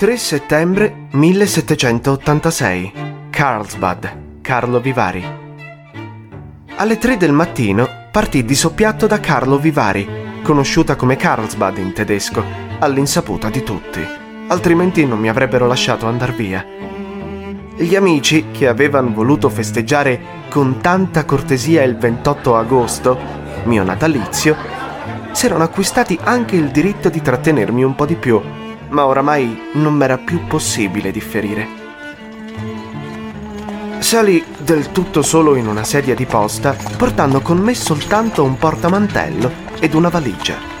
3 0.00 0.16
settembre 0.16 1.08
1786. 1.10 2.92
Carlsbad, 3.28 4.40
Carlo 4.40 4.80
Vivari. 4.80 5.22
Alle 6.76 6.96
3 6.96 7.18
del 7.18 7.32
mattino 7.32 7.86
partì 8.10 8.42
di 8.42 8.54
soppiatto 8.54 9.06
da 9.06 9.20
Carlo 9.20 9.58
Vivari, 9.58 10.08
conosciuta 10.42 10.96
come 10.96 11.16
Carlsbad 11.16 11.76
in 11.76 11.92
tedesco, 11.92 12.42
all'insaputa 12.78 13.50
di 13.50 13.62
tutti, 13.62 14.00
altrimenti 14.46 15.04
non 15.04 15.18
mi 15.18 15.28
avrebbero 15.28 15.66
lasciato 15.66 16.06
andar 16.06 16.34
via. 16.34 16.64
Gli 17.76 17.94
amici, 17.94 18.46
che 18.52 18.68
avevano 18.68 19.12
voluto 19.12 19.50
festeggiare 19.50 20.46
con 20.48 20.80
tanta 20.80 21.26
cortesia 21.26 21.82
il 21.82 21.98
28 21.98 22.56
agosto, 22.56 23.18
mio 23.64 23.82
natalizio, 23.82 24.56
si 25.32 25.44
erano 25.44 25.64
acquistati 25.64 26.18
anche 26.22 26.56
il 26.56 26.70
diritto 26.70 27.10
di 27.10 27.20
trattenermi 27.20 27.84
un 27.84 27.94
po' 27.94 28.06
di 28.06 28.14
più 28.14 28.40
ma 28.90 29.06
oramai 29.06 29.70
non 29.74 29.94
m'era 29.94 30.18
più 30.18 30.46
possibile 30.46 31.10
differire. 31.10 31.66
Salì 33.98 34.42
del 34.58 34.92
tutto 34.92 35.22
solo 35.22 35.56
in 35.56 35.66
una 35.66 35.84
sedia 35.84 36.14
di 36.14 36.26
posta, 36.26 36.74
portando 36.96 37.40
con 37.40 37.58
me 37.58 37.74
soltanto 37.74 38.42
un 38.42 38.56
portamantello 38.56 39.50
ed 39.78 39.94
una 39.94 40.08
valigia. 40.08 40.79